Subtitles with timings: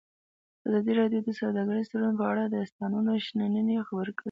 [0.67, 4.19] ازادي راډیو د سوداګریز تړونونه په اړه د استادانو شننې خپرې کړي.